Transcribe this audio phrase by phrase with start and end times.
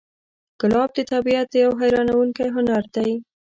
[0.59, 3.09] ګلاب د طبیعت یو حیرانوونکی هنر دی.